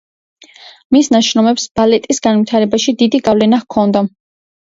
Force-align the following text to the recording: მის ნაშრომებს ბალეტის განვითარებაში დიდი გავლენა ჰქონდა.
მის 0.95 1.09
ნაშრომებს 1.15 1.65
ბალეტის 1.81 2.21
განვითარებაში 2.27 2.97
დიდი 3.03 3.23
გავლენა 3.27 3.59
ჰქონდა. 3.67 4.03